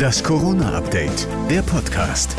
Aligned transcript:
Das 0.00 0.24
Corona-Update, 0.24 1.28
der 1.50 1.60
Podcast. 1.60 2.34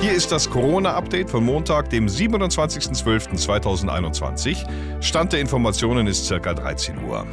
Hier 0.00 0.12
ist 0.12 0.32
das 0.32 0.48
Corona-Update 0.48 1.28
von 1.28 1.44
Montag, 1.44 1.90
dem 1.90 2.06
27.12.2021. 2.06 4.64
Stand 5.02 5.34
der 5.34 5.40
Informationen 5.40 6.06
ist 6.06 6.30
ca. 6.30 6.54
13 6.54 7.04
Uhr. 7.04 7.26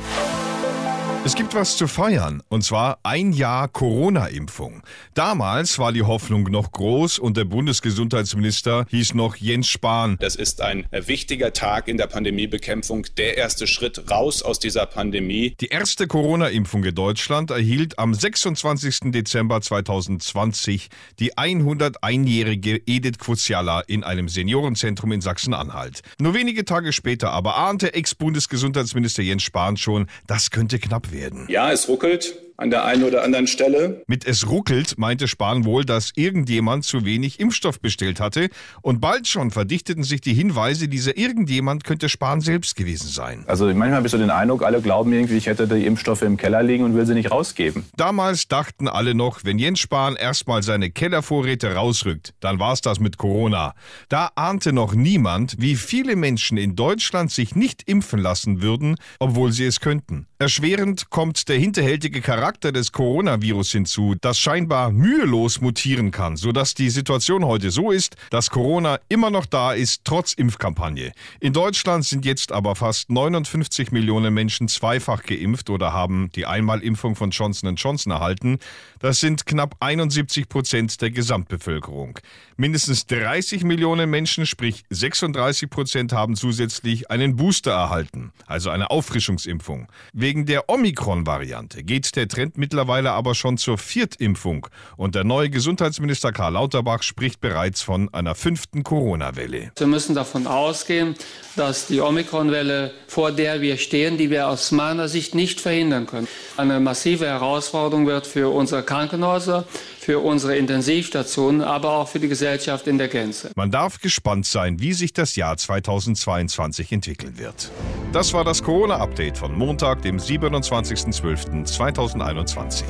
Es 1.27 1.35
gibt 1.35 1.55
was 1.55 1.75
zu 1.75 1.87
feiern, 1.87 2.41
und 2.47 2.63
zwar 2.63 2.99
ein 3.03 3.33
Jahr 3.33 3.67
Corona-Impfung. 3.67 4.81
Damals 5.13 5.77
war 5.77 5.91
die 5.91 6.03
Hoffnung 6.03 6.43
noch 6.43 6.71
groß 6.71 7.19
und 7.19 7.35
der 7.35 7.43
Bundesgesundheitsminister 7.43 8.85
hieß 8.87 9.13
noch 9.13 9.35
Jens 9.35 9.67
Spahn. 9.67 10.15
Das 10.21 10.37
ist 10.37 10.61
ein 10.61 10.87
wichtiger 10.89 11.51
Tag 11.51 11.89
in 11.89 11.97
der 11.97 12.07
Pandemiebekämpfung, 12.07 13.07
der 13.17 13.35
erste 13.35 13.67
Schritt 13.67 14.09
raus 14.09 14.41
aus 14.41 14.59
dieser 14.59 14.85
Pandemie. 14.85 15.53
Die 15.59 15.67
erste 15.67 16.07
Corona-Impfung 16.07 16.85
in 16.85 16.95
Deutschland 16.95 17.51
erhielt 17.51 17.99
am 17.99 18.13
26. 18.13 19.11
Dezember 19.11 19.59
2020 19.59 20.87
die 21.19 21.33
101-jährige 21.33 22.83
Edith 22.85 23.19
Kvuziala 23.19 23.81
in 23.81 24.05
einem 24.05 24.29
Seniorenzentrum 24.29 25.11
in 25.11 25.19
Sachsen-Anhalt. 25.19 26.03
Nur 26.21 26.33
wenige 26.33 26.63
Tage 26.63 26.93
später 26.93 27.31
aber 27.31 27.57
ahnte 27.57 27.93
Ex-Bundesgesundheitsminister 27.93 29.23
Jens 29.23 29.43
Spahn 29.43 29.75
schon, 29.75 30.07
das 30.25 30.51
könnte 30.51 30.79
knapp 30.79 31.11
werden 31.11 31.16
werden. 31.19 31.45
Ja, 31.49 31.71
es 31.71 31.87
ruckelt 31.87 32.35
an 32.57 32.71
der 32.71 32.85
einen 32.85 33.03
oder 33.03 33.23
anderen 33.23 33.45
Stelle. 33.45 34.01
Mit 34.07 34.25
es 34.25 34.49
ruckelt 34.49 34.97
meinte 34.97 35.27
Spahn 35.27 35.63
wohl, 35.63 35.85
dass 35.85 36.11
irgendjemand 36.15 36.85
zu 36.85 37.05
wenig 37.05 37.39
Impfstoff 37.39 37.79
bestellt 37.79 38.19
hatte 38.19 38.49
und 38.81 38.99
bald 38.99 39.27
schon 39.27 39.51
verdichteten 39.51 40.03
sich 40.03 40.21
die 40.21 40.33
Hinweise, 40.33 40.87
dieser 40.87 41.17
irgendjemand 41.17 41.83
könnte 41.83 42.09
Spahn 42.09 42.41
selbst 42.41 42.75
gewesen 42.75 43.09
sein. 43.09 43.43
Also 43.45 43.65
manchmal 43.65 43.93
habe 43.93 44.07
ich 44.07 44.11
so 44.11 44.17
den 44.17 44.31
Eindruck, 44.31 44.63
alle 44.63 44.81
glauben 44.81 45.13
irgendwie, 45.13 45.37
ich 45.37 45.45
hätte 45.45 45.67
die 45.67 45.85
Impfstoffe 45.85 46.23
im 46.23 46.35
Keller 46.35 46.63
liegen 46.63 46.83
und 46.83 46.95
will 46.95 47.05
sie 47.05 47.13
nicht 47.13 47.29
rausgeben. 47.31 47.85
Damals 47.95 48.47
dachten 48.47 48.87
alle 48.87 49.13
noch, 49.13 49.43
wenn 49.43 49.59
Jens 49.59 49.79
Spahn 49.79 50.15
erstmal 50.15 50.63
seine 50.63 50.89
Kellervorräte 50.89 51.75
rausrückt, 51.75 52.33
dann 52.39 52.59
war 52.59 52.73
es 52.73 52.81
das 52.81 52.99
mit 52.99 53.17
Corona. 53.17 53.75
Da 54.09 54.31
ahnte 54.33 54.73
noch 54.73 54.95
niemand, 54.95 55.55
wie 55.59 55.75
viele 55.75 56.15
Menschen 56.15 56.57
in 56.57 56.75
Deutschland 56.75 57.31
sich 57.31 57.55
nicht 57.55 57.87
impfen 57.87 58.19
lassen 58.19 58.63
würden, 58.63 58.95
obwohl 59.19 59.51
sie 59.51 59.65
es 59.65 59.79
könnten. 59.79 60.25
Erschwerend 60.39 61.09
kommt 61.09 61.49
der 61.49 61.57
hinterhältige 61.57 62.21
Charakter 62.21 62.46
Charakter 62.47 62.71
des 62.71 62.93
Coronavirus 62.93 63.73
hinzu, 63.73 64.15
das 64.21 64.39
scheinbar 64.39 64.89
mühelos 64.89 65.59
mutieren 65.59 66.11
kann, 66.11 66.37
sodass 66.37 66.73
die 66.75 66.89
Situation 66.89 67.43
heute 67.43 67.71
so 67.71 67.91
ist, 67.91 68.15
dass 68.29 68.51
Corona 68.51 69.01
immer 69.09 69.29
noch 69.29 69.45
da 69.45 69.73
ist, 69.73 70.05
trotz 70.05 70.31
Impfkampagne. 70.31 71.11
In 71.41 71.51
Deutschland 71.51 72.05
sind 72.05 72.23
jetzt 72.23 72.53
aber 72.53 72.77
fast 72.77 73.09
59 73.09 73.91
Millionen 73.91 74.33
Menschen 74.33 74.69
zweifach 74.69 75.23
geimpft 75.23 75.69
oder 75.69 75.91
haben 75.91 76.29
die 76.37 76.45
Einmalimpfung 76.45 77.17
von 77.17 77.31
Johnson 77.31 77.75
Johnson 77.75 78.13
erhalten. 78.13 78.59
Das 78.99 79.19
sind 79.19 79.45
knapp 79.45 79.75
71 79.81 80.47
Prozent 80.47 81.01
der 81.01 81.11
Gesamtbevölkerung. 81.11 82.17
Mindestens 82.55 83.07
30 83.07 83.65
Millionen 83.65 84.09
Menschen, 84.09 84.45
sprich 84.45 84.85
36 84.89 85.69
Prozent, 85.69 86.13
haben 86.13 86.37
zusätzlich 86.37 87.11
einen 87.11 87.35
Booster 87.35 87.73
erhalten, 87.73 88.31
also 88.45 88.69
eine 88.69 88.89
Auffrischungsimpfung. 88.89 89.89
Wegen 90.13 90.45
der 90.45 90.69
Omikron-Variante 90.69 91.83
geht 91.83 92.15
der 92.15 92.29
Trend 92.37 92.55
mittlerweile 92.55 93.13
aber 93.13 93.33
schon 93.33 93.57
zur 93.57 93.79
Viertimpfung 93.79 94.67
und 94.95 95.15
der 95.15 95.23
neue 95.23 95.49
Gesundheitsminister 95.49 96.31
Karl 96.31 96.53
Lauterbach 96.53 97.01
spricht 97.01 97.41
bereits 97.41 97.81
von 97.81 98.13
einer 98.13 98.35
fünften 98.35 98.83
Corona-Welle. 98.83 99.71
Wir 99.75 99.87
müssen 99.87 100.13
davon 100.13 100.45
ausgehen, 100.45 101.15
dass 101.55 101.87
die 101.87 101.99
Omikron-Welle, 101.99 102.91
vor 103.07 103.31
der 103.31 103.61
wir 103.61 103.77
stehen, 103.77 104.19
die 104.19 104.29
wir 104.29 104.49
aus 104.49 104.71
meiner 104.71 105.07
Sicht 105.07 105.33
nicht 105.33 105.61
verhindern 105.61 106.05
können, 106.05 106.27
eine 106.57 106.79
massive 106.79 107.25
Herausforderung 107.25 108.05
wird 108.05 108.27
für 108.27 108.53
unsere 108.53 108.83
Krankenhäuser, 108.83 109.65
für 110.07 110.19
unsere 110.19 110.55
Intensivstationen, 110.55 111.61
aber 111.61 111.97
auch 111.97 112.07
für 112.07 112.21
die 112.21 112.29
Gesellschaft 112.29 112.87
in 112.87 112.97
der 112.97 113.09
Gänze. 113.09 113.51
Man 113.57 113.71
darf 113.71 113.99
gespannt 113.99 114.45
sein, 114.45 114.79
wie 114.79 114.93
sich 114.93 115.11
das 115.11 115.35
Jahr 115.35 115.57
2022 115.57 116.93
entwickeln 116.93 117.37
wird. 117.37 117.69
Das 118.13 118.31
war 118.31 118.45
das 118.45 118.63
Corona-Update 118.63 119.37
von 119.37 119.53
Montag, 119.53 120.03
dem 120.03 120.15
27.12.2021. 120.15 122.85